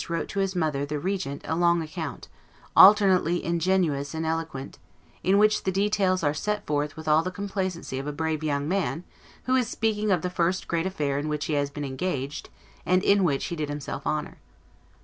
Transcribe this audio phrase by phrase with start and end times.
[0.09, 2.27] wrote to his mother the regent a long account,
[2.75, 4.79] alternately ingenuous and eloquent,
[5.21, 8.67] in which the details are set forth with all the complacency of a brave young
[8.67, 9.03] man
[9.43, 12.49] who is speaking of the first great affair in which he has been engaged
[12.83, 14.39] and in which he did himself honor.